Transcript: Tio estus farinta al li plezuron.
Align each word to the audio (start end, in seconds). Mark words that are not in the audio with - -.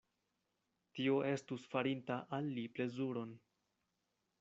Tio 0.99 1.19
estus 1.33 1.69
farinta 1.75 2.19
al 2.39 2.51
li 2.59 2.67
plezuron. 2.79 3.41